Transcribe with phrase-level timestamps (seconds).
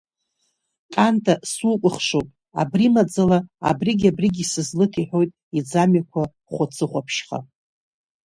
[0.93, 2.27] Канта, сукәыхшоуп,
[2.61, 7.39] абри, маӡала абригь-абригь исызлыҭ,– иҳәоит, иӡамҩақәа хәацыхәаԥшьха.